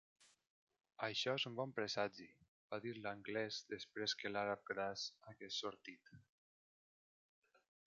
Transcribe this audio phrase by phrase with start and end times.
[1.07, 2.27] "Això és un bon presagi"
[2.73, 6.15] va dir l'anglès després que l'àrab gras hagués sortit.